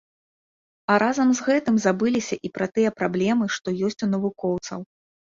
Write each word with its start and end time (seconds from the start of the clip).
А 0.91 0.93
разам 1.03 1.33
з 1.39 1.43
гэтым 1.49 1.75
забыліся 1.85 2.35
і 2.49 2.49
пра 2.55 2.67
тыя 2.77 2.89
праблемы, 3.01 3.45
што 3.57 3.67
ёсць 3.89 4.03
у 4.07 4.09
навукоўцаў. 4.15 4.79